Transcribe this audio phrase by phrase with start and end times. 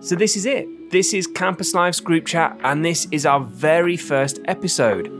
[0.00, 0.92] So, this is it.
[0.92, 5.12] This is Campus Life's group chat, and this is our very first episode.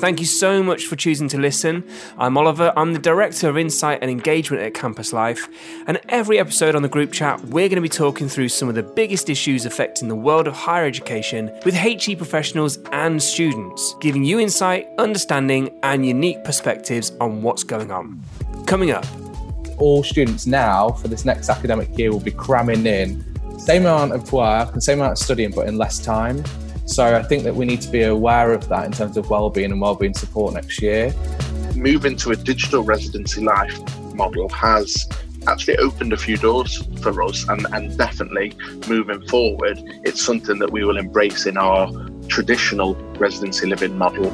[0.00, 1.84] Thank you so much for choosing to listen.
[2.18, 5.46] I'm Oliver, I'm the Director of Insight and Engagement at Campus Life,
[5.86, 8.74] and every episode on the group chat, we're going to be talking through some of
[8.74, 14.24] the biggest issues affecting the world of higher education with HE professionals and students, giving
[14.24, 18.20] you insight, understanding, and unique perspectives on what's going on.
[18.66, 19.06] Coming up,
[19.78, 24.32] all students now for this next academic year will be cramming in same amount of
[24.32, 26.44] work and same amount of studying, but in less time.
[26.86, 29.72] So I think that we need to be aware of that in terms of well-being
[29.72, 31.14] and well-being support next year.
[31.74, 33.80] Moving to a digital residency life
[34.14, 35.08] model has
[35.46, 38.52] actually opened a few doors for us and, and definitely
[38.88, 41.90] moving forward it's something that we will embrace in our
[42.28, 44.30] traditional residency living model.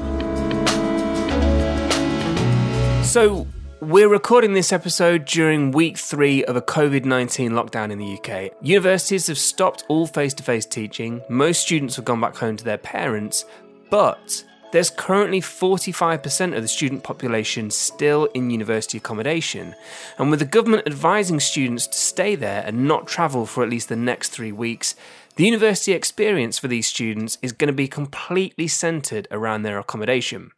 [3.03, 3.47] So
[3.81, 8.53] we're recording this episode during week three of a COVID 19 lockdown in the UK.
[8.61, 12.65] Universities have stopped all face to face teaching, most students have gone back home to
[12.65, 13.47] their parents,
[13.89, 19.75] but there's currently 45% of the student population still in university accommodation.
[20.19, 23.89] And with the government advising students to stay there and not travel for at least
[23.89, 24.95] the next three weeks,
[25.37, 30.53] the university experience for these students is going to be completely centred around their accommodation.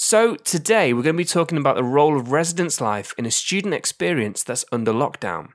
[0.00, 3.32] So, today we're going to be talking about the role of residence life in a
[3.32, 5.48] student experience that's under lockdown.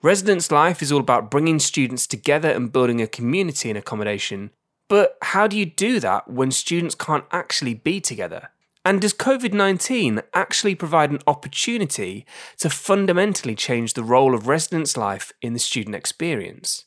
[0.00, 4.50] Residence life is all about bringing students together and building a community in accommodation.
[4.88, 8.50] But how do you do that when students can't actually be together?
[8.84, 12.24] And does COVID 19 actually provide an opportunity
[12.58, 16.84] to fundamentally change the role of residence life in the student experience?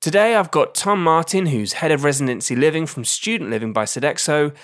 [0.00, 4.54] Today I've got Tom Martin, who's head of residency living from Student Living by Sodexo,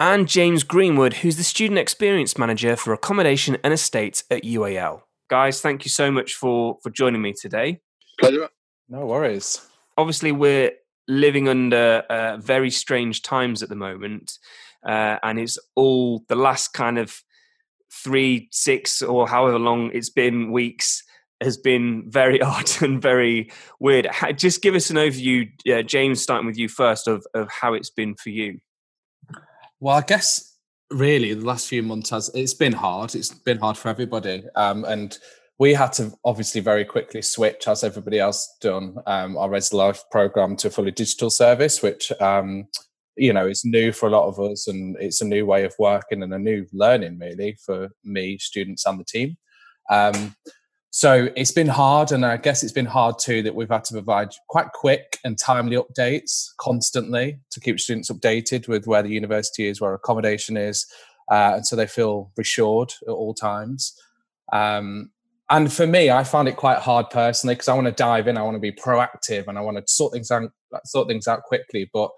[0.00, 5.02] and James Greenwood, who's the Student Experience Manager for Accommodation and Estates at UAL.
[5.28, 7.80] Guys, thank you so much for, for joining me today.
[8.18, 8.48] Pleasure.
[8.88, 9.60] No worries.
[9.98, 10.72] Obviously, we're
[11.06, 14.38] living under uh, very strange times at the moment,
[14.84, 17.22] uh, and it's all the last kind of
[17.92, 21.04] three, six, or however long it's been weeks
[21.42, 24.08] has been very odd and very weird.
[24.36, 27.90] Just give us an overview, uh, James, starting with you first, of, of how it's
[27.90, 28.60] been for you.
[29.80, 30.58] Well, I guess
[30.90, 33.14] really the last few months has it's been hard.
[33.14, 35.18] It's been hard for everybody, um, and
[35.58, 40.02] we had to obviously very quickly switch, as everybody else done, um, our Res Life
[40.10, 42.66] program to a fully digital service, which um,
[43.16, 45.74] you know is new for a lot of us, and it's a new way of
[45.78, 49.38] working and a new learning really for me, students, and the team.
[49.90, 50.36] Um,
[50.90, 53.94] so it's been hard, and I guess it's been hard too that we've had to
[53.94, 59.68] provide quite quick and timely updates constantly to keep students updated with where the university
[59.68, 60.86] is, where accommodation is,
[61.30, 63.94] uh, and so they feel reassured at all times.
[64.52, 65.10] Um,
[65.48, 68.36] and for me, I found it quite hard personally because I want to dive in,
[68.36, 70.50] I want to be proactive, and I want to sort things out,
[70.84, 71.88] sort things out quickly.
[71.92, 72.10] But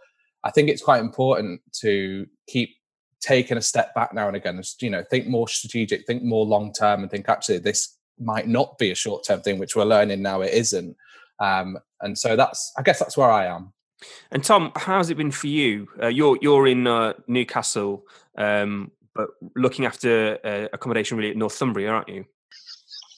[0.45, 2.71] I think it's quite important to keep
[3.21, 4.63] taking a step back now and again.
[4.81, 8.79] You know, think more strategic, think more long term, and think actually this might not
[8.79, 10.97] be a short term thing, which we're learning now it isn't.
[11.41, 13.73] Um, and so that's, I guess, that's where I am.
[14.31, 15.89] And Tom, how's it been for you?
[16.03, 18.05] Uh, you're you're in uh, Newcastle,
[18.37, 22.25] um, but looking after uh, accommodation really at Northumbria, aren't you?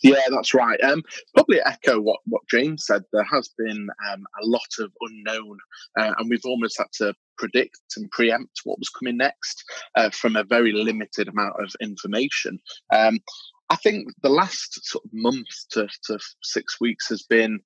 [0.05, 0.79] Yeah, that's right.
[0.83, 1.03] Um,
[1.35, 3.05] probably echo what, what James said.
[3.11, 5.57] There has been um, a lot of unknown,
[5.99, 9.65] uh, and we've almost had to predict and preempt what was coming next
[9.97, 12.59] uh, from a very limited amount of information.
[12.95, 13.19] Um,
[13.71, 17.61] I think the last sort of month to, to six weeks has been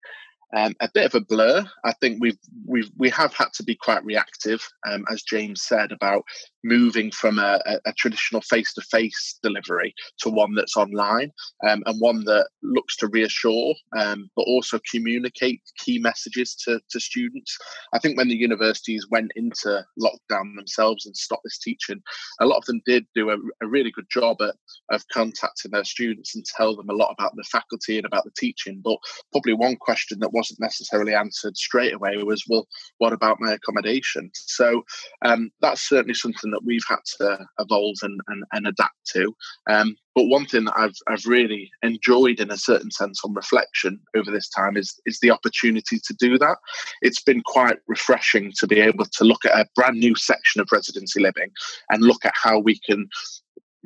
[0.56, 1.64] um, a bit of a blur.
[1.84, 5.92] I think we've we've we have had to be quite reactive, um, as James said
[5.92, 6.25] about
[6.64, 11.31] moving from a, a, a traditional face-to-face delivery to one that's online
[11.69, 16.98] um, and one that looks to reassure um, but also communicate key messages to, to
[16.98, 17.56] students.
[17.92, 22.03] I think when the universities went into lockdown themselves and stopped this teaching,
[22.41, 24.54] a lot of them did do a, a really good job at,
[24.91, 28.32] of contacting their students and tell them a lot about the faculty and about the
[28.36, 28.80] teaching.
[28.82, 28.98] But
[29.32, 32.68] probably one question that wasn't necessarily answered straight away was, well,
[32.98, 34.30] what about my accommodation?
[34.34, 34.84] So
[35.24, 39.34] um, that's certainly something that we've had to evolve and, and, and adapt to.
[39.68, 44.01] Um, but one thing that I've, I've really enjoyed in a certain sense on reflection
[44.16, 46.59] over this time is, is the opportunity to do that.
[47.03, 50.68] It's been quite refreshing to be able to look at a brand new section of
[50.72, 51.51] residency living
[51.91, 53.09] and look at how we can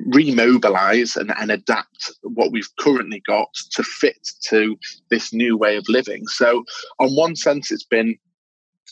[0.09, 4.77] remobilize and, and adapt what we've currently got to fit to
[5.09, 6.27] this new way of living.
[6.27, 6.63] So,
[6.99, 8.17] on one sense, it's been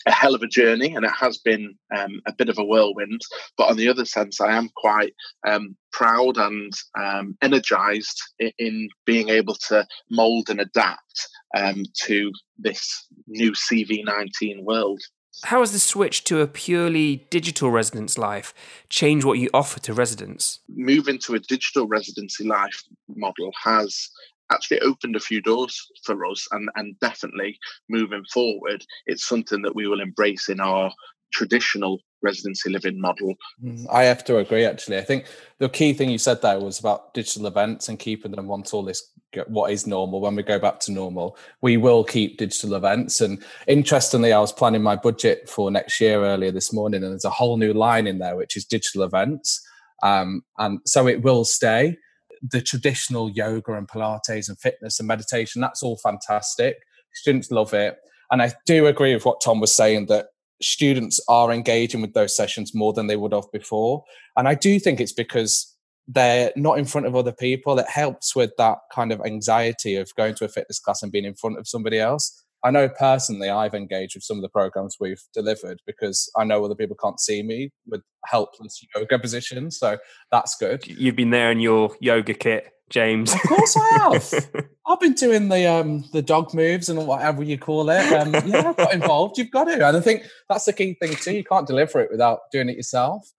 [0.05, 3.21] a hell of a journey and it has been um, a bit of a whirlwind.
[3.57, 5.13] But on the other sense, I am quite
[5.47, 12.31] um, proud and um, energized in, in, being able to mold and adapt um, to
[12.57, 15.01] this new CV19 world.
[15.44, 18.54] How has the switch to a purely digital residence life
[18.89, 20.60] changed what you offer to residents?
[20.69, 24.10] Moving to a digital residency life model has
[24.51, 27.57] actually opened a few doors for us and, and definitely
[27.89, 30.92] moving forward it's something that we will embrace in our
[31.31, 33.33] traditional residency living model.
[33.63, 34.66] Mm, I have to agree.
[34.66, 35.25] Actually, I think
[35.60, 38.83] the key thing you said there was about digital events and keeping them once all
[38.83, 39.12] this
[39.48, 41.38] what is normal when we go back to normal.
[41.62, 43.22] We will keep digital events.
[43.22, 47.25] And interestingly, I was planning my budget for next year earlier this morning, and there's
[47.25, 49.66] a whole new line in there which is digital events,
[50.04, 51.98] um, and so it will stay.
[52.42, 56.78] The traditional yoga and Pilates and fitness and meditation, that's all fantastic.
[57.13, 57.98] Students love it.
[58.31, 60.28] And I do agree with what Tom was saying that
[60.63, 64.03] students are engaging with those sessions more than they would have before.
[64.37, 65.75] And I do think it's because
[66.07, 67.77] they're not in front of other people.
[67.79, 71.25] It helps with that kind of anxiety of going to a fitness class and being
[71.25, 72.43] in front of somebody else.
[72.63, 76.63] I know personally I've engaged with some of the programs we've delivered because I know
[76.63, 79.79] other people can't see me with helpless yoga positions.
[79.79, 79.97] So
[80.31, 80.85] that's good.
[80.85, 83.33] You've been there in your yoga kit James.
[83.33, 84.49] Of course I have.
[84.85, 88.11] I've been doing the um the dog moves and whatever you call it.
[88.13, 89.38] Um, yeah, I've got involved.
[89.38, 91.33] You've got to, and I think that's the key thing too.
[91.33, 93.31] You can't deliver it without doing it yourself.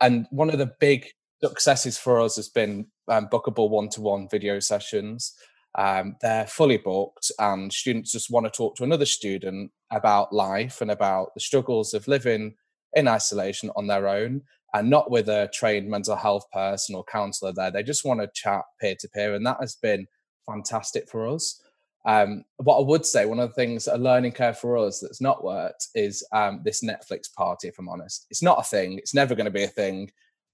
[0.00, 1.08] And one of the big
[1.42, 5.34] successes for us has been um, bookable one-to-one video sessions.
[5.76, 10.80] Um, they're fully booked, and students just want to talk to another student about life
[10.80, 12.54] and about the struggles of living
[12.94, 14.42] in isolation on their own
[14.74, 17.70] and not with a trained mental health person or counselor there.
[17.70, 20.06] They just want to chat peer to peer, and that has been
[20.46, 21.60] fantastic for us.
[22.04, 25.20] Um, what I would say, one of the things, a learning curve for us that's
[25.20, 28.26] not worked is um, this Netflix party, if I'm honest.
[28.30, 30.10] It's not a thing, it's never going to be a thing.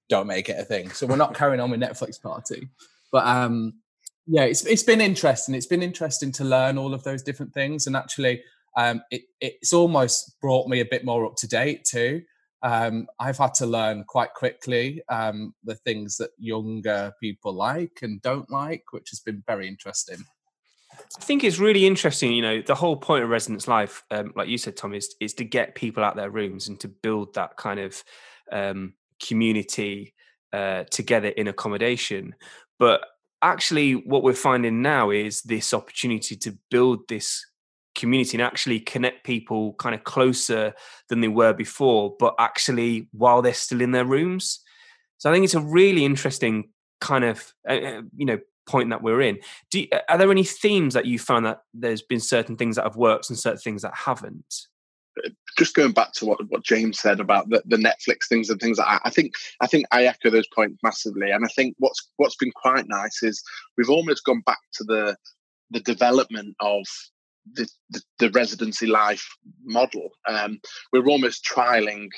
[0.08, 0.90] Don't make it a thing.
[0.90, 2.68] So we're not carrying on with Netflix party.
[3.12, 3.74] But um,
[4.26, 5.54] yeah, it's, it's been interesting.
[5.54, 7.86] It's been interesting to learn all of those different things.
[7.86, 8.42] And actually,
[8.76, 12.22] um, it, it's almost brought me a bit more up to date too
[12.62, 18.20] um, I've had to learn quite quickly um, the things that younger people like and
[18.22, 20.18] don't like, which has been very interesting.
[21.16, 22.32] I think it's really interesting.
[22.32, 25.34] You know, the whole point of residence life, um, like you said, Tom, is is
[25.34, 28.02] to get people out their rooms and to build that kind of
[28.50, 28.94] um,
[29.24, 30.14] community
[30.52, 32.34] uh, together in accommodation.
[32.78, 33.04] But
[33.42, 37.44] actually, what we're finding now is this opportunity to build this
[37.98, 40.74] community and actually connect people kind of closer
[41.08, 44.60] than they were before, but actually while they're still in their rooms.
[45.18, 49.02] So I think it's a really interesting kind of uh, uh you know point that
[49.02, 49.38] we're in.
[49.70, 52.84] Do you, are there any themes that you found that there's been certain things that
[52.84, 54.66] have worked and certain things that haven't?
[55.56, 58.78] Just going back to what, what James said about the, the Netflix things and things
[58.78, 61.32] like that, I think I think I echo those points massively.
[61.32, 63.42] And I think what's what's been quite nice is
[63.76, 65.16] we've almost gone back to the
[65.70, 66.86] the development of
[67.54, 69.26] the, the, the residency life
[69.64, 70.10] model.
[70.26, 70.58] Um,
[70.92, 72.08] we're almost trialing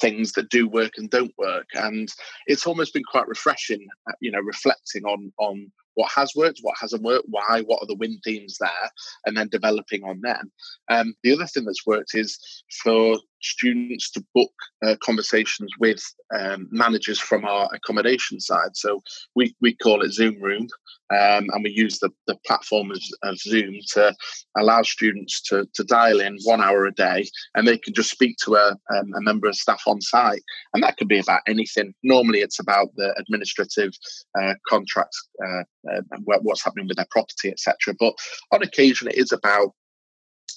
[0.00, 2.08] things that do work and don't work, and
[2.46, 3.86] it's almost been quite refreshing.
[4.08, 7.86] Uh, you know, reflecting on on what has worked, what hasn't worked, why, what are
[7.86, 8.90] the win themes there,
[9.26, 10.50] and then developing on them.
[10.90, 12.38] Um, the other thing that's worked is
[12.82, 14.52] for students to book
[14.86, 16.02] uh, conversations with
[16.38, 18.74] um, managers from our accommodation side.
[18.74, 19.02] So
[19.34, 20.68] we, we call it Zoom Room,
[21.12, 24.14] um, and we use the, the platform of, of, Zoom to
[24.56, 28.36] allow students to, to dial in one hour a day and they can just speak
[28.44, 30.42] to a, um, a member of staff on site.
[30.72, 31.92] And that could be about anything.
[32.02, 33.92] Normally, it's about the administrative
[34.40, 37.94] uh, contracts, uh, uh, what's happening with their property, etc.
[37.98, 38.14] But
[38.52, 39.72] on occasion, it is about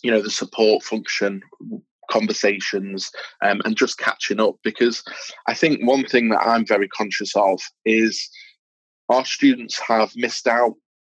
[0.04, 1.42] you know the support function
[2.12, 3.12] conversations
[3.44, 5.04] um, and just catching up because
[5.48, 8.30] i think one thing that i'm very conscious of is
[9.10, 10.76] our students have missed out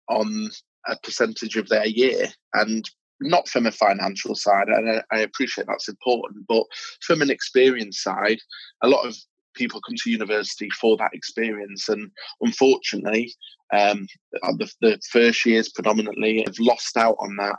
[0.07, 0.49] on
[0.87, 5.67] a percentage of their year and not from a financial side and I, I appreciate
[5.67, 6.63] that's important but
[7.01, 8.39] from an experience side
[8.81, 9.17] a lot of
[9.57, 12.09] people come to university for that experience and
[12.41, 13.33] unfortunately
[13.73, 17.57] um, the, the first years predominantly have lost out on that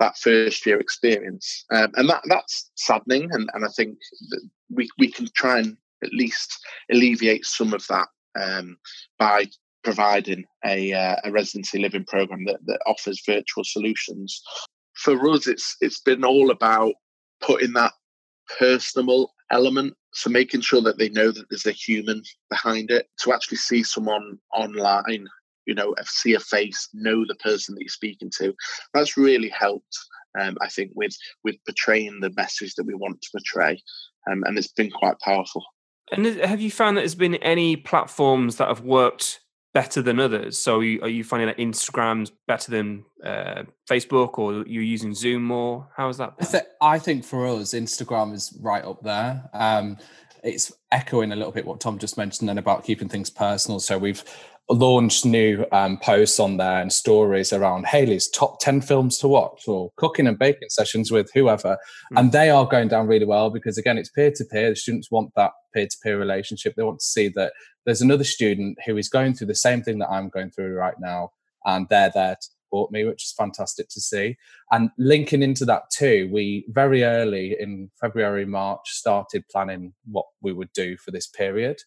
[0.00, 3.28] that first year experience, um, and that that's saddening.
[3.32, 3.98] And, and I think
[4.70, 6.58] we we can try and at least
[6.90, 8.08] alleviate some of that
[8.40, 8.78] um,
[9.18, 9.46] by
[9.84, 14.42] providing a, uh, a residency living program that, that offers virtual solutions.
[14.94, 16.94] For us, it's it's been all about
[17.40, 17.92] putting that
[18.58, 23.32] personal element so making sure that they know that there's a human behind it to
[23.32, 25.28] actually see someone online
[25.70, 28.52] you know, see a face, know the person that you're speaking to.
[28.92, 29.96] That's really helped,
[30.38, 33.80] um, I think, with with portraying the message that we want to portray,
[34.28, 35.64] um, and it's been quite powerful.
[36.10, 39.40] And have you found that there's been any platforms that have worked
[39.72, 40.58] better than others?
[40.58, 45.14] So are you, are you finding that Instagram's better than uh, Facebook, or you're using
[45.14, 45.88] Zoom more?
[45.96, 46.34] How is that?
[46.40, 49.48] I, th- I, think for us, Instagram is right up there.
[49.52, 49.98] Um,
[50.42, 53.80] it's echoing a little bit what Tom just mentioned then about keeping things personal.
[53.80, 54.24] So we've
[54.68, 59.66] launched new um, posts on there and stories around Haley's top 10 films to watch
[59.66, 61.72] or cooking and baking sessions with whoever.
[61.72, 62.18] Mm-hmm.
[62.18, 64.70] And they are going down really well because, again, it's peer to peer.
[64.70, 66.74] The students want that peer to peer relationship.
[66.76, 67.52] They want to see that
[67.84, 70.98] there's another student who is going through the same thing that I'm going through right
[71.00, 71.30] now.
[71.64, 72.36] And they're there
[72.70, 74.36] support me, which is fantastic to see.
[74.70, 80.52] And linking into that too, we very early in February, March started planning what we
[80.52, 81.78] would do for this period.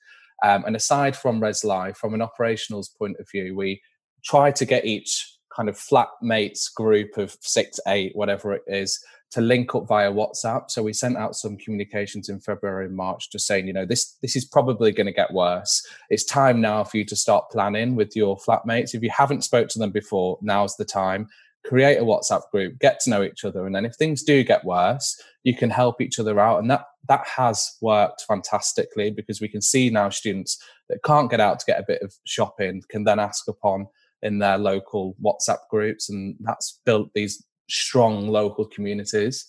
[0.44, 3.82] Um, and aside from Res Life, from an operationals point of view, we
[4.24, 9.41] try to get each kind of flatmates group of six, eight, whatever it is, to
[9.41, 10.69] link up via WhatsApp.
[10.69, 14.15] So we sent out some communications in February and March, just saying, you know, this
[14.22, 15.86] this is probably going to get worse.
[16.10, 18.93] It's time now for you to start planning with your flatmates.
[18.93, 21.27] If you haven't spoke to them before, now's the time.
[21.65, 24.65] Create a WhatsApp group, get to know each other, and then if things do get
[24.65, 26.60] worse, you can help each other out.
[26.60, 31.39] And that that has worked fantastically because we can see now students that can't get
[31.39, 33.88] out to get a bit of shopping can then ask upon
[34.24, 39.46] in their local WhatsApp groups, and that's built these strong local communities.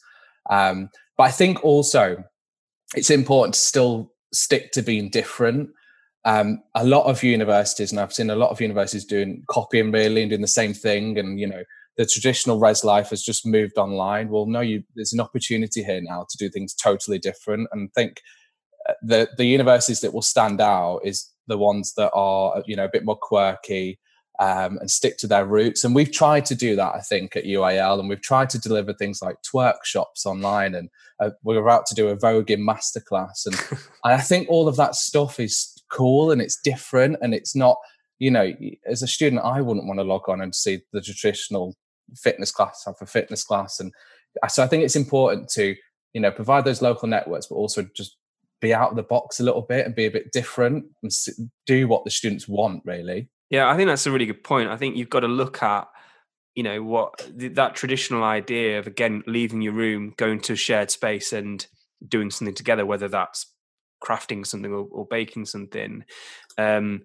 [0.51, 2.23] Um, but I think also
[2.95, 5.71] it's important to still stick to being different.
[6.27, 10.23] Um, a lot of universities, and I've seen a lot of universities doing copying really
[10.23, 11.63] and doing the same thing, and you know
[11.97, 14.29] the traditional res life has just moved online.
[14.29, 17.69] Well, no, you, there's an opportunity here now to do things totally different.
[17.73, 18.21] And think
[18.89, 22.87] uh, the the universities that will stand out is the ones that are you know
[22.87, 23.99] a bit more quirky,
[24.41, 25.85] um, and stick to their roots.
[25.85, 28.93] And we've tried to do that, I think, at UAL, and we've tried to deliver
[28.93, 30.89] things like twerk shops online, and
[31.21, 33.81] uh, we're about to do a voguing masterclass, and, and
[34.15, 37.77] I think all of that stuff is cool and it's different, and it's not,
[38.19, 38.53] you know,
[38.87, 41.77] as a student, I wouldn't want to log on and see the traditional
[42.17, 43.93] fitness class have a fitness class, and
[44.49, 45.77] so I think it's important to,
[46.13, 48.17] you know, provide those local networks, but also just
[48.61, 51.13] be out of the box a little bit and be a bit different and
[51.67, 53.29] do what the students want, really.
[53.51, 54.71] Yeah, I think that's a really good point.
[54.71, 55.87] I think you've got to look at,
[56.55, 60.91] you know, what that traditional idea of again leaving your room, going to a shared
[60.91, 61.67] space, and
[62.07, 63.47] doing something together, whether that's
[64.03, 66.05] crafting something or, or baking something,
[66.59, 67.03] um,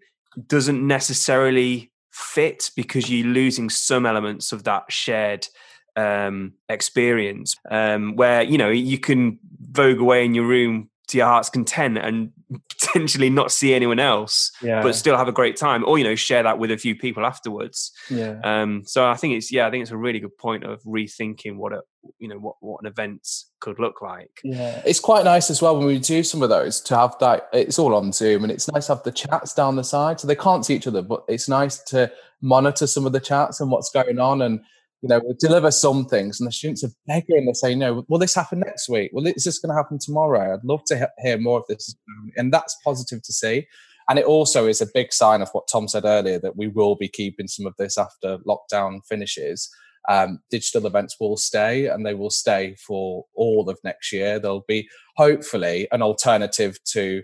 [0.47, 5.47] doesn't necessarily fit because you're losing some elements of that shared
[5.95, 7.55] um, experience.
[7.69, 11.97] Um, where you know you can vogue away in your room to your heart's content
[11.97, 12.31] and
[12.79, 14.81] potentially not see anyone else yeah.
[14.81, 17.25] but still have a great time or you know share that with a few people
[17.25, 17.91] afterwards.
[18.09, 18.39] Yeah.
[18.43, 21.57] Um so i think it's yeah i think it's a really good point of rethinking
[21.57, 21.81] what a
[22.19, 23.27] you know what what an event
[23.59, 24.39] could look like.
[24.43, 24.81] Yeah.
[24.85, 27.77] It's quite nice as well when we do some of those to have that it's
[27.77, 30.19] all on zoom and it's nice to have the chats down the side.
[30.19, 33.59] So they can't see each other but it's nice to monitor some of the chats
[33.59, 34.61] and what's going on and
[35.01, 37.45] you know, we'll deliver some things, and the students are begging.
[37.45, 39.11] They say, "No, will this happen next week?
[39.13, 40.53] Well, is this going to happen tomorrow?
[40.53, 41.95] I'd love to hear more of this,"
[42.35, 43.67] and that's positive to see.
[44.09, 46.95] And it also is a big sign of what Tom said earlier that we will
[46.95, 49.69] be keeping some of this after lockdown finishes.
[50.09, 54.39] Um, digital events will stay, and they will stay for all of next year.
[54.39, 57.23] There'll be hopefully an alternative to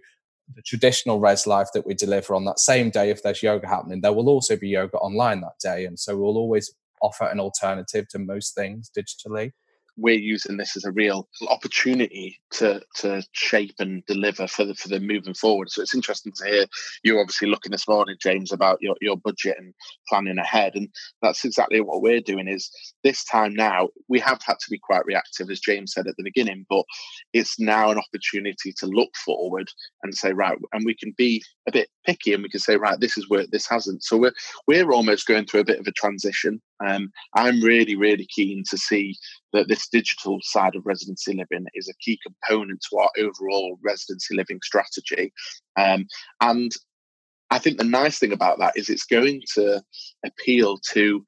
[0.54, 4.00] the traditional res life that we deliver on that same day if there's yoga happening
[4.00, 6.72] there will also be yoga online that day and so we'll always
[7.06, 9.52] offer an alternative to most things digitally
[9.98, 14.90] we're using this as a real opportunity to to shape and deliver for the for
[14.90, 15.70] the moving forward.
[15.70, 16.66] So it's interesting to hear
[17.04, 19.74] you're obviously looking this morning, James, about your, your budget and
[20.10, 20.76] planning ahead.
[20.76, 20.90] And
[21.22, 22.70] that's exactly what we're doing is
[23.04, 26.24] this time now, we have had to be quite reactive, as James said at the
[26.24, 26.86] beginning, but
[27.34, 29.70] it's now an opportunity to look forward
[30.04, 33.00] and say, right, and we can be a bit picky and we can say, right,
[33.00, 34.04] this is where this hasn't.
[34.04, 34.34] So we're
[34.68, 36.62] we're almost going through a bit of a transition.
[36.86, 39.16] Um, I'm really, really keen to see
[39.56, 44.36] that this digital side of residency living is a key component to our overall residency
[44.36, 45.34] living strategy.
[45.78, 46.08] Um,
[46.42, 46.72] and
[47.52, 49.82] I think the nice thing about that is it's going to
[50.26, 51.24] appeal to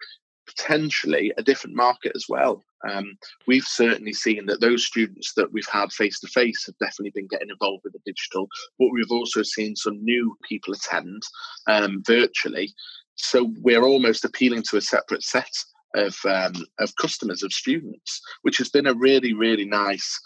[0.47, 2.63] potentially a different market as well.
[2.87, 3.17] Um,
[3.47, 7.27] we've certainly seen that those students that we've had face to face have definitely been
[7.27, 8.47] getting involved with the digital,
[8.79, 11.21] but we've also seen some new people attend
[11.67, 12.73] um, virtually.
[13.15, 15.51] So we're almost appealing to a separate set
[15.97, 20.19] of um, of customers of students, which has been a really really nice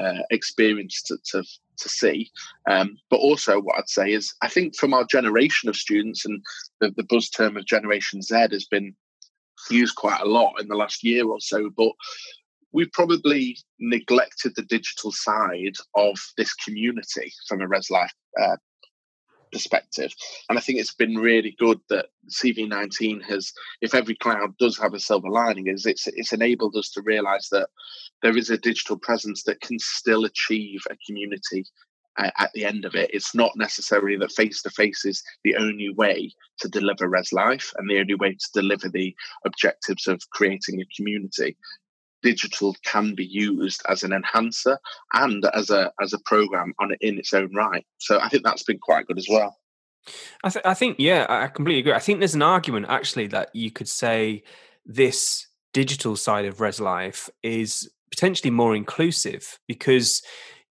[0.00, 1.42] uh, experience to, to
[1.78, 2.30] to see.
[2.68, 6.42] Um, but also, what I'd say is, I think from our generation of students and
[6.80, 8.94] the, the buzz term of Generation Z has been
[9.70, 11.92] used quite a lot in the last year or so, but
[12.72, 18.56] we've probably neglected the digital side of this community from a Res Life uh,
[19.50, 20.12] perspective.
[20.48, 24.94] And I think it's been really good that CV19 has, if every cloud does have
[24.94, 27.68] a silver lining, is it's it's enabled us to realise that
[28.22, 31.64] there is a digital presence that can still achieve a community
[32.18, 33.10] uh, at the end of it.
[33.12, 37.72] It's not necessarily that face to face is the only way to deliver Res Life
[37.76, 39.14] and the only way to deliver the
[39.44, 41.56] objectives of creating a community
[42.22, 44.78] digital can be used as an enhancer
[45.12, 47.86] and as a as a program on in its own right.
[47.98, 49.56] So I think that's been quite good as well.
[50.42, 51.92] I, th- I think yeah, I completely agree.
[51.92, 54.42] I think there's an argument actually that you could say
[54.86, 60.22] this digital side of Res Life is potentially more inclusive because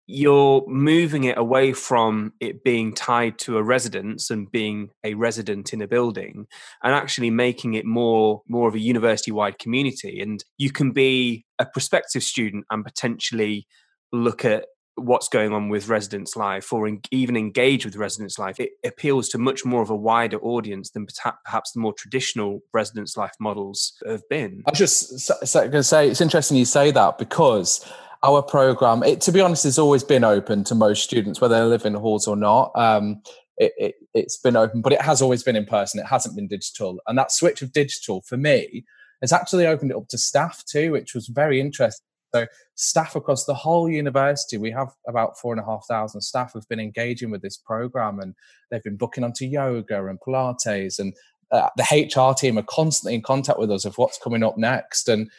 [0.06, 5.72] you're moving it away from it being tied to a residence and being a resident
[5.72, 6.46] in a building
[6.82, 10.20] and actually making it more more of a university wide community.
[10.20, 13.66] And you can be a prospective student and potentially
[14.12, 18.60] look at what's going on with residence life or in, even engage with residence life.
[18.60, 21.06] It appeals to much more of a wider audience than
[21.44, 24.62] perhaps the more traditional residence life models have been.
[24.66, 27.84] I was just going to say it's interesting you say that because
[28.24, 31.64] our program, it, to be honest, has always been open to most students, whether they
[31.64, 32.72] live in halls or not.
[32.74, 33.22] Um,
[33.56, 36.00] it, has it, been open, but it has always been in person.
[36.00, 36.98] It hasn't been digital.
[37.06, 38.84] And that switch of digital for me
[39.20, 42.04] has actually opened it up to staff too, which was very interesting.
[42.34, 46.52] So, staff across the whole university, we have about four and a half thousand staff
[46.52, 48.34] who've been engaging with this program and
[48.70, 50.98] they've been booking onto yoga and Pilates.
[50.98, 51.14] And
[51.52, 55.08] uh, the HR team are constantly in contact with us of what's coming up next.
[55.08, 55.30] And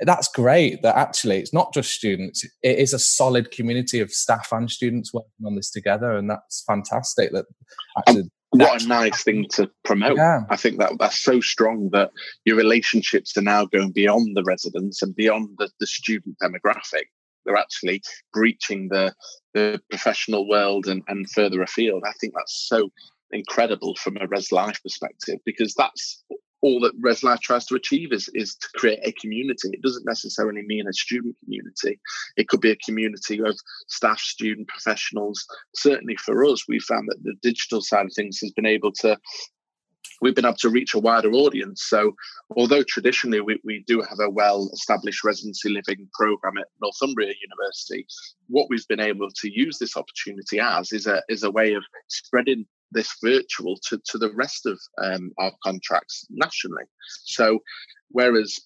[0.00, 4.48] that's great that actually it's not just students it is a solid community of staff
[4.52, 7.44] and students working on this together and that's fantastic that
[7.98, 10.16] actually what a nice thing to promote.
[10.16, 10.42] Yeah.
[10.48, 12.10] i think that that's so strong that
[12.44, 17.06] your relationships are now going beyond the residents and beyond the, the student demographic.
[17.44, 19.12] They're actually breaching the
[19.52, 22.02] the professional world and, and further afield.
[22.06, 22.90] I think that's so
[23.30, 26.24] incredible from a res life perspective because that's
[26.64, 29.68] all that Res Life tries to achieve is, is to create a community.
[29.70, 32.00] It doesn't necessarily mean a student community.
[32.38, 33.54] It could be a community of
[33.88, 35.46] staff, student, professionals.
[35.74, 39.18] Certainly for us, we found that the digital side of things has been able to
[40.22, 41.82] we've been able to reach a wider audience.
[41.84, 42.14] So,
[42.56, 48.06] although traditionally we, we do have a well established residency living program at Northumbria University,
[48.48, 51.82] what we've been able to use this opportunity as is a, is a way of
[52.08, 56.84] spreading this virtual to, to the rest of um, our contracts nationally.
[57.24, 57.58] So,
[58.10, 58.58] whereas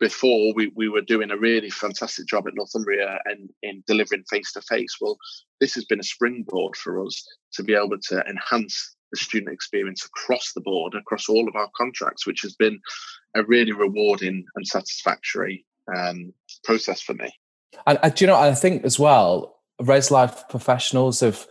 [0.00, 4.52] before we, we were doing a really fantastic job at Northumbria and in delivering face
[4.52, 5.18] to face, well,
[5.60, 10.04] this has been a springboard for us to be able to enhance the student experience
[10.04, 12.80] across the board, across all of our contracts, which has been
[13.36, 15.64] a really rewarding and satisfactory
[15.94, 16.32] um,
[16.64, 17.30] process for me.
[17.86, 21.46] And, and you know, I think as well, Res Life professionals have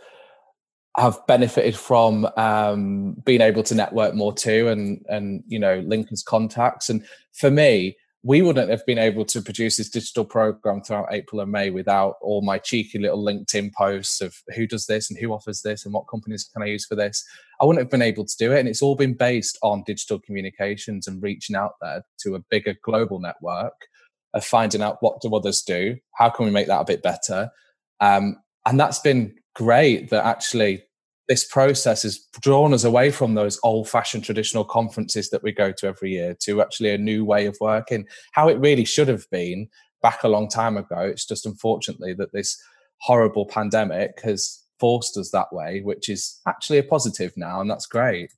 [0.96, 6.22] have benefited from um, being able to network more too and and you know Lincoln's
[6.22, 11.08] contacts and for me we wouldn't have been able to produce this digital program throughout
[11.10, 15.18] April and May without all my cheeky little LinkedIn posts of who does this and
[15.18, 17.24] who offers this and what companies can I use for this.
[17.60, 18.60] I wouldn't have been able to do it.
[18.60, 22.76] And it's all been based on digital communications and reaching out there to a bigger
[22.84, 23.88] global network
[24.34, 25.96] of finding out what do others do?
[26.14, 27.50] How can we make that a bit better?
[27.98, 30.82] Um, and that's been great that actually
[31.28, 35.72] this process has drawn us away from those old fashioned traditional conferences that we go
[35.72, 39.28] to every year to actually a new way of working, how it really should have
[39.30, 39.68] been
[40.02, 40.98] back a long time ago.
[40.98, 42.60] It's just unfortunately that this
[42.98, 47.86] horrible pandemic has forced us that way, which is actually a positive now, and that's
[47.86, 48.32] great.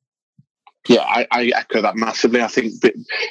[0.86, 2.42] Yeah, I, I echo that massively.
[2.42, 2.74] I think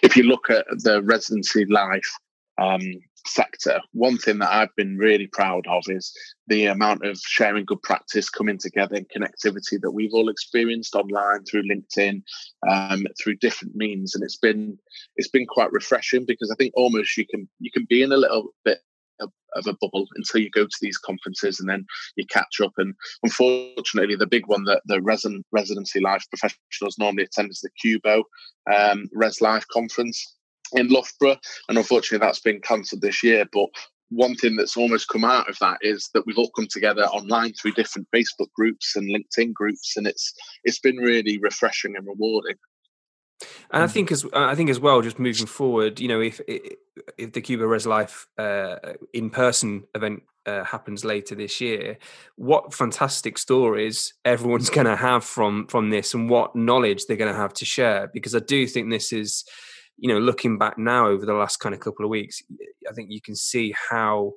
[0.01, 2.17] if you look at the residency life
[2.57, 2.81] um,
[3.25, 6.13] sector, one thing that I've been really proud of is
[6.47, 11.43] the amount of sharing good practice, coming together, and connectivity that we've all experienced online
[11.45, 12.21] through LinkedIn,
[12.69, 14.77] um, through different means, and it's been
[15.15, 18.17] it's been quite refreshing because I think almost you can you can be in a
[18.17, 18.79] little bit
[19.19, 19.31] of,
[19.67, 22.73] a bubble until you go to these conferences and then you catch up.
[22.77, 27.69] And unfortunately, the big one that the resident, residency life professionals normally attend is the
[27.79, 28.23] Cubo
[28.73, 30.35] um, Res Life conference
[30.75, 31.37] in Loughborough,
[31.69, 33.45] and unfortunately that's been cancelled this year.
[33.51, 33.69] But
[34.09, 37.53] one thing that's almost come out of that is that we've all come together online
[37.53, 40.33] through different Facebook groups and LinkedIn groups, and it's
[40.63, 42.55] it's been really refreshing and rewarding.
[43.71, 47.33] And I think as I think as well, just moving forward, you know, if if
[47.33, 48.75] the Cubo Res Life uh,
[49.13, 51.97] in person event uh, happens later this year,
[52.35, 57.33] what fantastic stories everyone's going to have from from this, and what knowledge they're going
[57.33, 58.09] to have to share.
[58.13, 59.43] Because I do think this is
[60.03, 62.43] you know, looking back now over the last kind of couple of weeks,
[62.89, 64.33] I think you can see how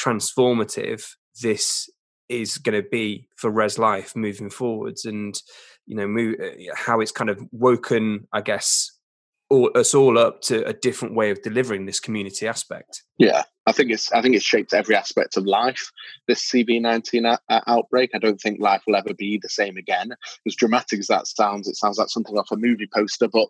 [0.00, 1.04] transformative
[1.42, 1.90] this
[2.30, 5.04] is going to be for Res Life moving forwards.
[5.04, 5.38] And
[5.84, 8.90] you know, move, uh, how it's kind of woken, I guess,
[9.52, 13.02] all, us all up to a different way of delivering this community aspect.
[13.18, 15.90] Yeah, I think it's I think it's shaped every aspect of life.
[16.26, 18.10] This CV nineteen outbreak.
[18.14, 20.12] I don't think life will ever be the same again.
[20.46, 23.28] As dramatic as that sounds, it sounds like something off a movie poster.
[23.28, 23.46] But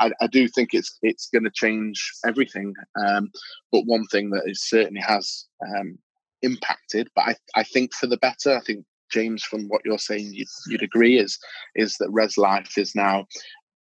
[0.00, 2.74] I, I do think it's it's going to change everything.
[2.98, 3.30] Um,
[3.70, 5.98] but one thing that it certainly has um,
[6.40, 8.56] impacted, but I, I think for the better.
[8.56, 11.38] I think James, from what you're saying, you'd, you'd, agree is
[11.76, 13.26] is that Res Life is now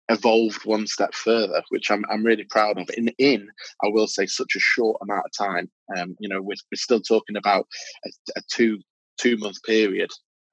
[0.10, 2.90] evolved one step further, which I'm I'm really proud of.
[2.98, 3.48] In in
[3.84, 5.70] I will say such a short amount of time.
[5.96, 7.68] Um, you know, we're, we're still talking about
[8.06, 8.80] a, a two
[9.18, 10.10] two month period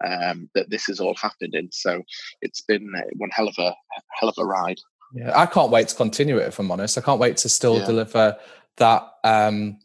[0.06, 1.70] um, that this has all happened in.
[1.72, 2.02] So
[2.42, 3.74] it's been one hell of a
[4.20, 4.78] hell of a ride.
[5.14, 6.48] Yeah, I can't wait to continue it.
[6.48, 7.86] If I'm honest, I can't wait to still yeah.
[7.86, 8.36] deliver
[8.76, 9.02] that.
[9.24, 9.78] Um,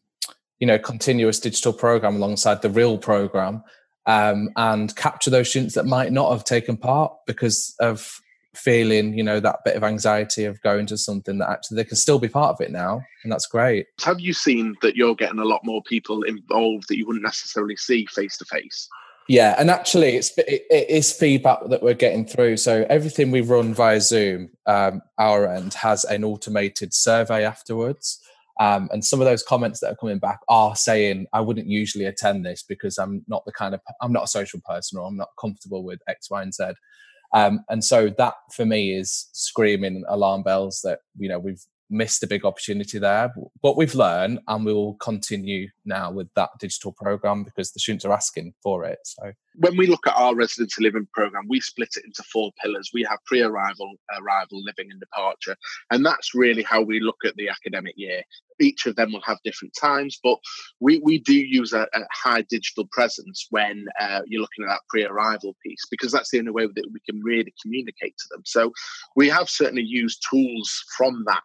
[0.60, 3.64] you know, continuous digital program alongside the real program,
[4.06, 8.22] um, and capture those students that might not have taken part because of
[8.54, 11.98] feeling, you know, that bit of anxiety of going to something that actually they can
[11.98, 13.02] still be part of it now.
[13.24, 13.88] And that's great.
[14.04, 17.78] Have you seen that you're getting a lot more people involved that you wouldn't necessarily
[17.78, 18.90] see face to face?
[19.28, 22.58] Yeah, and actually, it's it, it is feedback that we're getting through.
[22.58, 28.20] So everything we run via Zoom, um, our end has an automated survey afterwards,
[28.60, 32.06] um, and some of those comments that are coming back are saying, "I wouldn't usually
[32.06, 35.18] attend this because I'm not the kind of I'm not a social person or I'm
[35.18, 36.74] not comfortable with X, Y, and Z."
[37.34, 42.24] Um, and so that for me is screaming alarm bells that you know we've missed
[42.24, 43.34] a big opportunity there.
[43.62, 48.06] But we've learned, and we will continue now with that digital program because the students
[48.06, 49.00] are asking for it.
[49.04, 52.90] So when we look at our residency living program, we split it into four pillars.
[52.94, 55.56] We have pre-arrival, arrival, living, and departure,
[55.92, 58.24] and that's really how we look at the academic year.
[58.60, 60.38] Each of them will have different times, but
[60.80, 64.82] we, we do use a, a high digital presence when uh, you're looking at that
[64.88, 68.44] pre-arrival piece because that's the only way that we can really communicate to them.
[68.46, 68.72] So
[69.16, 71.42] we have certainly used tools from that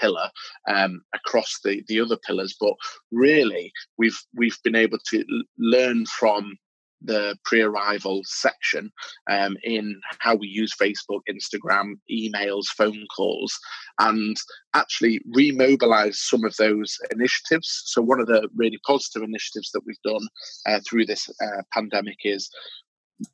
[0.00, 0.30] pillar
[0.68, 2.56] um, across the the other pillars.
[2.58, 2.74] But
[3.10, 5.24] really, we've we've been able to
[5.58, 6.56] learn from
[7.02, 8.90] the pre-arrival section
[9.30, 13.58] um, in how we use Facebook, Instagram, emails, phone calls,
[13.98, 14.36] and
[14.74, 17.82] actually remobilize some of those initiatives.
[17.86, 20.26] So one of the really positive initiatives that we've done
[20.66, 22.50] uh, through this uh, pandemic is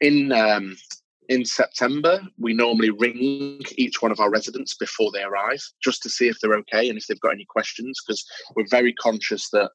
[0.00, 0.76] in um,
[1.28, 6.10] in September, we normally ring each one of our residents before they arrive just to
[6.10, 9.70] see if they're okay and if they've got any questions because we're very conscious that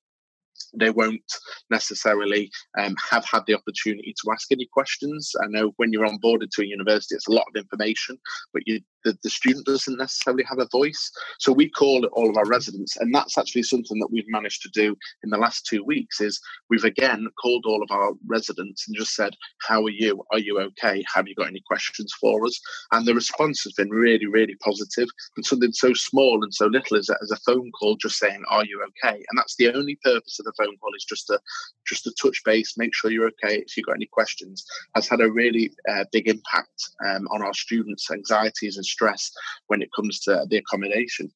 [0.74, 1.22] they won't
[1.70, 5.32] necessarily um, have had the opportunity to ask any questions.
[5.42, 8.18] I know when you're onboarded to a university, it's a lot of information,
[8.54, 11.12] but you, the, the student doesn't necessarily have a voice.
[11.40, 14.70] So we call all of our residents, and that's actually something that we've managed to
[14.70, 16.22] do in the last two weeks.
[16.22, 19.36] Is we've again called all of our residents and just said,
[19.68, 20.24] "How are you?
[20.32, 21.04] Are you okay?
[21.14, 22.60] Have you got any questions for us?"
[22.92, 25.08] And the response has been really, really positive.
[25.36, 28.44] And something so small and so little as a, as a phone call, just saying,
[28.50, 31.40] "Are you okay?" And that's the only purpose of the phone call is just to
[31.88, 33.58] just to touch base, make sure you're okay.
[33.58, 37.54] If you've got any questions, has had a really uh, big impact um, on our
[37.54, 39.32] students' anxieties and stress
[39.68, 41.32] when it comes to the accommodation.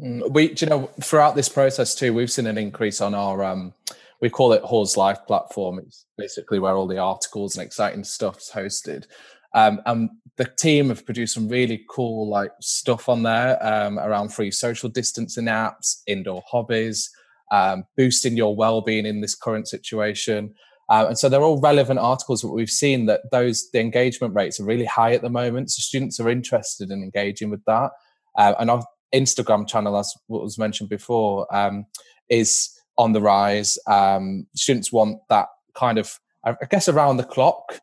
[0.00, 3.44] Mm, we, you know, throughout this process too, we've seen an increase on our.
[3.44, 3.74] Um,
[4.20, 5.78] we call it Hawes Life platform.
[5.78, 9.06] It's basically where all the articles and exciting stuff's hosted.
[9.54, 14.32] Um, and the team have produced some really cool like stuff on there um, around
[14.32, 17.10] free social distancing apps, indoor hobbies,
[17.50, 20.54] um, boosting your well-being in this current situation.
[20.88, 24.60] Uh, and so they're all relevant articles, but we've seen that those the engagement rates
[24.60, 25.70] are really high at the moment.
[25.70, 27.90] So students are interested in engaging with that.
[28.36, 31.86] Uh, and our Instagram channel, as was mentioned before, um,
[32.28, 33.78] is on the rise.
[33.86, 37.80] Um, students want that kind of, I guess, around the clock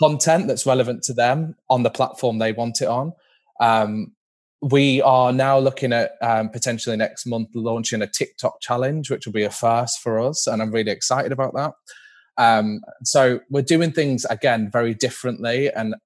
[0.00, 3.12] content that's relevant to them on the platform they want it on.
[3.60, 4.12] Um,
[4.62, 9.32] we are now looking at um, potentially next month launching a TikTok challenge, which will
[9.32, 11.72] be a first for us, and I'm really excited about that.
[12.38, 15.96] Um, so we're doing things again very differently, and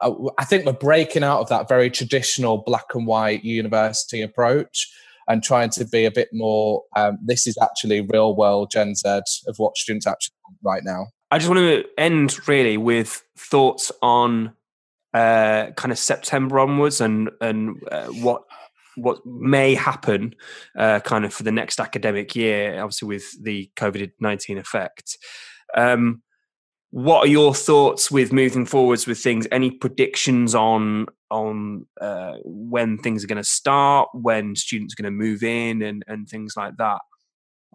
[0.00, 4.88] uh, I think we're breaking out of that very traditional black and white university approach
[5.26, 6.82] and trying to be a bit more.
[6.96, 9.08] Um, this is actually real world Gen Z
[9.48, 11.06] of what students actually want right now.
[11.30, 14.52] I just want to end really with thoughts on
[15.14, 18.42] uh, kind of September onwards and and uh, what
[18.96, 20.34] what may happen
[20.76, 25.16] uh, kind of for the next academic year, obviously with the COVID nineteen effect.
[25.76, 26.22] Um,
[26.90, 29.48] what are your thoughts with moving forwards with things?
[29.50, 35.12] Any predictions on on uh, when things are going to start, when students are going
[35.12, 37.00] to move in, and and things like that?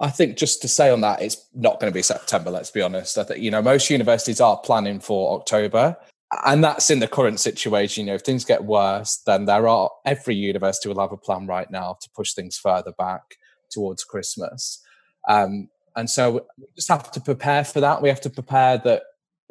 [0.01, 2.49] I think just to say on that, it's not going to be September.
[2.49, 3.17] Let's be honest.
[3.17, 5.97] I think you know most universities are planning for October.
[6.45, 8.05] And that's in the current situation.
[8.05, 11.47] You know, if things get worse, then there are every university will have a plan
[11.47, 13.37] right now to push things further back
[13.69, 14.81] towards Christmas.
[15.27, 18.01] Um, and so we just have to prepare for that.
[18.01, 19.03] We have to prepare that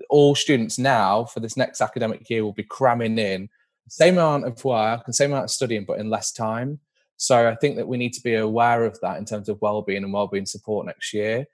[0.08, 3.48] all students now for this next academic year will be cramming in
[3.88, 6.78] same amount of work and same amount of studying, but in less time.
[7.16, 10.04] So I think that we need to be aware of that in terms of well-being
[10.04, 11.46] and well-being support next year.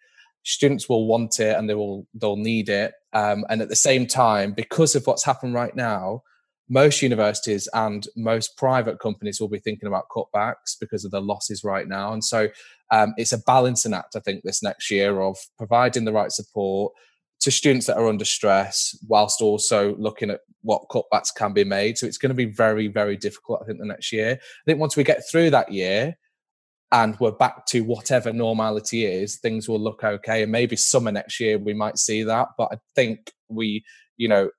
[0.43, 2.93] Students will want it and they will they'll need it.
[3.14, 6.22] Um, and at the same time, because of what's happened right now,
[6.68, 11.62] most universities and most private companies will be thinking about cutbacks because of the losses
[11.62, 12.12] right now.
[12.12, 12.48] And so
[12.90, 16.92] um, it's a balancing act, I think, this next year of providing the right support
[17.40, 21.98] to students that are under stress, whilst also looking at what cutbacks can be made.
[21.98, 24.38] So it's going to be very, very difficult, I think, the next year.
[24.40, 26.16] I think once we get through that year
[26.94, 30.44] and we're back to whatever normality is, things will look okay.
[30.44, 32.48] And maybe summer next year we might see that.
[32.57, 33.85] But I think we,
[34.16, 34.50] you know,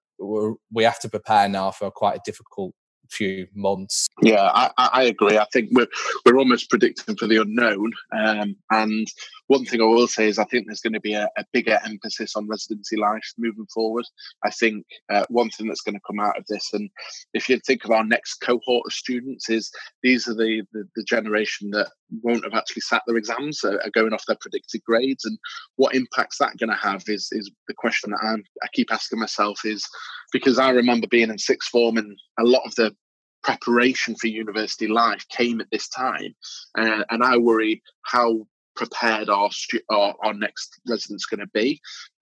[0.69, 2.73] we have to prepare now for quite a difficult
[3.09, 4.07] few months.
[4.21, 5.37] Yeah, I, I, agree.
[5.37, 5.87] I think we're
[6.25, 7.93] we're almost predicting for the unknown.
[8.11, 9.07] Um, and
[9.47, 11.79] one thing I will say is I think there's going to be a, a bigger
[11.85, 14.05] emphasis on residency life moving forward.
[14.43, 16.89] I think uh, one thing that's going to come out of this, and
[17.33, 19.71] if you think of our next cohort of students, is
[20.03, 21.89] these are the the, the generation that
[22.21, 25.37] won't have actually sat their exams, are, are going off their predicted grades, and
[25.75, 29.19] what impacts that going to have is is the question that I'm, I keep asking
[29.19, 29.87] myself is
[30.31, 32.95] because I remember being in sixth form and a lot of the
[33.43, 36.35] preparation for university life came at this time.
[36.77, 39.49] Uh, and I worry how prepared our,
[39.89, 41.79] our, our next residents going to be,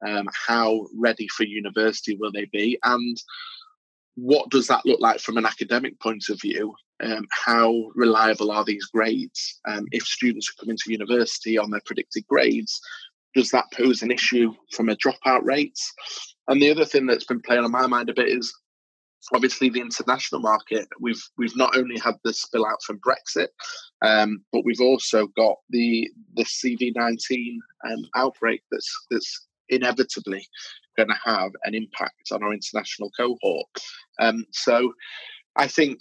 [0.07, 3.17] um, how ready for university will they be, and
[4.15, 6.73] what does that look like from an academic point of view?
[7.03, 9.59] Um, how reliable are these grades?
[9.67, 12.79] Um, if students are coming to university on their predicted grades,
[13.35, 15.91] does that pose an issue from a dropout rates?
[16.47, 18.53] And the other thing that's been playing on my mind a bit is
[19.33, 20.87] obviously the international market.
[20.99, 23.47] We've we've not only had the spill out from Brexit,
[24.01, 27.59] um, but we've also got the the CV nineteen
[27.89, 30.45] um, outbreak that's that's inevitably
[30.97, 33.67] going to have an impact on our international cohort.
[34.19, 34.93] Um, so
[35.55, 35.99] I think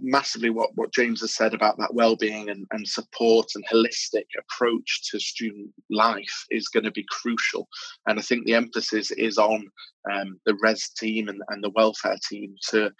[0.00, 5.10] massively what, what James has said about that well-being and, and support and holistic approach
[5.10, 7.68] to student life is going to be crucial.
[8.06, 9.66] And I think the emphasis is on
[10.12, 12.90] um, the res team and, and the welfare team to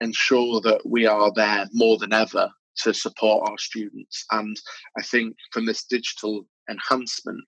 [0.00, 2.48] ensure that we are there more than ever
[2.82, 4.24] to support our students.
[4.30, 4.56] And
[4.98, 7.44] I think from this digital enhancement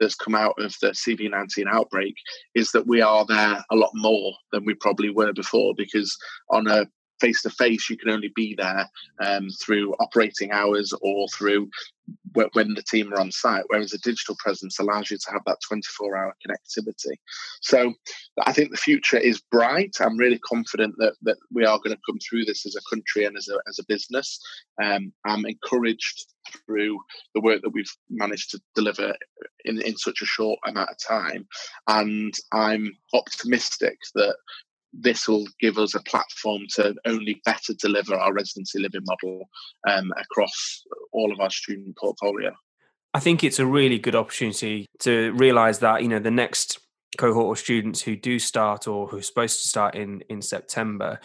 [0.00, 2.14] that's come out of the CV19 outbreak
[2.54, 6.16] is that we are there a lot more than we probably were before because
[6.50, 6.86] on a
[7.20, 8.88] face to face, you can only be there
[9.20, 11.68] um, through operating hours or through
[12.52, 13.64] when the team are on site.
[13.68, 17.16] Whereas a digital presence allows you to have that 24 hour connectivity.
[17.60, 17.94] So
[18.44, 19.96] I think the future is bright.
[20.00, 23.24] I'm really confident that, that we are going to come through this as a country
[23.24, 24.40] and as a, as a business.
[24.82, 26.26] Um, I'm encouraged
[26.66, 26.98] through
[27.34, 29.14] the work that we've managed to deliver
[29.64, 31.46] in, in such a short amount of time.
[31.88, 34.36] And I'm optimistic that
[35.00, 39.48] this will give us a platform to only better deliver our residency living model
[39.88, 42.52] um, across all of our student portfolio.
[43.12, 46.78] I think it's a really good opportunity to realize that you know the next
[47.16, 51.20] cohort of students who do start or who are supposed to start in in September,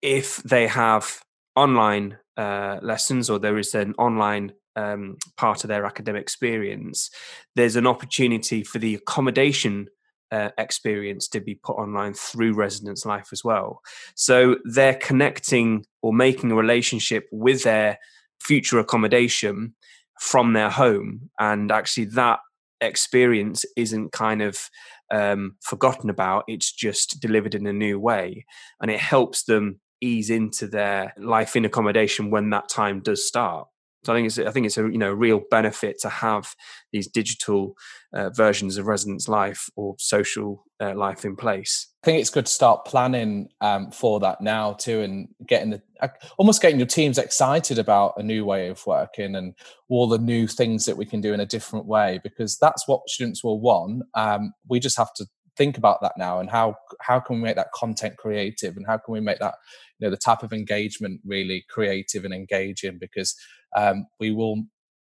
[0.00, 1.22] if they have
[1.54, 7.10] online uh, lessons or there is an online um, part of their academic experience,
[7.54, 9.88] there's an opportunity for the accommodation
[10.32, 13.82] uh, experience to be put online through residence life as well.
[14.16, 17.98] So they're connecting or making a relationship with their
[18.40, 19.74] future accommodation
[20.18, 21.30] from their home.
[21.38, 22.40] And actually, that
[22.80, 24.70] experience isn't kind of
[25.10, 28.46] um, forgotten about, it's just delivered in a new way.
[28.80, 33.68] And it helps them ease into their life in accommodation when that time does start.
[34.04, 36.54] So I think it's I think it's a you know real benefit to have
[36.92, 37.76] these digital
[38.12, 41.88] uh, versions of residence life or social uh, life in place.
[42.02, 45.82] I think it's good to start planning um, for that now too, and getting the
[46.00, 49.54] uh, almost getting your teams excited about a new way of working and
[49.88, 53.08] all the new things that we can do in a different way because that's what
[53.08, 54.02] students will want.
[54.14, 57.56] Um, we just have to think about that now and how how can we make
[57.56, 59.54] that content creative and how can we make that
[59.98, 63.36] you know the type of engagement really creative and engaging because
[63.76, 64.62] um, we will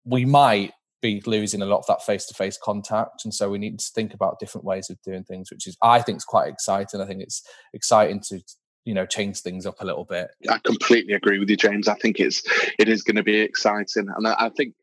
[0.05, 3.91] we might be losing a lot of that face-to-face contact and so we need to
[3.93, 7.01] think about different ways of doing things which is i think is quite exciting.
[7.01, 8.41] I think it's exciting to
[8.85, 10.29] you know change things up a little bit.
[10.49, 11.87] I completely agree with you james.
[11.87, 12.43] I think it's
[12.79, 14.73] it is going to be exciting and I, I think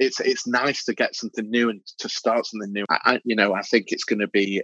[0.00, 2.86] it's it's nice to get something new and to start something new.
[2.90, 4.62] I, you know, I think it's going to be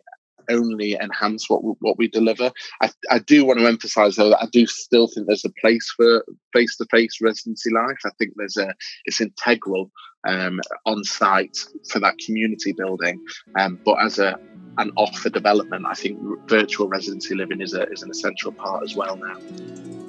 [0.51, 2.51] only enhance what we, what we deliver.
[2.81, 5.93] I, I do want to emphasise though that I do still think there's a place
[5.97, 7.99] for face to face residency life.
[8.05, 9.91] I think there's a it's integral
[10.27, 11.57] um, on site
[11.91, 13.25] for that community building.
[13.59, 14.39] Um, but as a
[14.79, 18.95] an offer development, I think virtual residency living is a, is an essential part as
[18.95, 19.39] well now.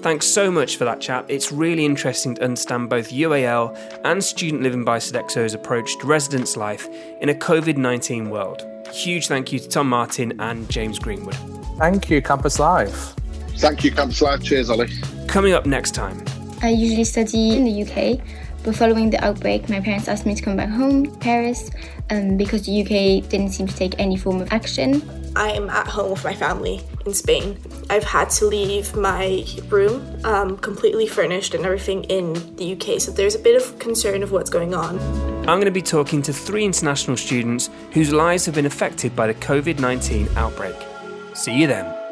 [0.01, 1.25] Thanks so much for that chat.
[1.27, 6.55] It's really interesting to understand both UAL and Student Living by Sodexo's approach to residence
[6.55, 6.87] life
[7.21, 8.67] in a COVID 19 world.
[8.91, 11.35] Huge thank you to Tom Martin and James Greenwood.
[11.77, 12.93] Thank you, Campus Live.
[13.57, 14.43] Thank you, Campus Live.
[14.43, 14.89] Cheers, Ollie.
[15.27, 16.23] Coming up next time.
[16.61, 18.19] I usually study in the UK,
[18.63, 21.69] but following the outbreak, my parents asked me to come back home, Paris,
[22.09, 25.07] um, because the UK didn't seem to take any form of action.
[25.35, 27.57] I am at home with my family in Spain.
[27.89, 33.11] I've had to leave my room um, completely furnished and everything in the UK, so
[33.11, 34.99] there's a bit of concern of what's going on.
[35.47, 39.27] I'm going to be talking to three international students whose lives have been affected by
[39.27, 40.75] the COVID 19 outbreak.
[41.33, 42.06] See you then.